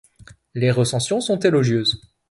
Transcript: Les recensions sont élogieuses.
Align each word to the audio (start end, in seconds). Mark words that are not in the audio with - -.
Les 0.55 0.71
recensions 0.71 1.21
sont 1.21 1.37
élogieuses. 1.41 2.01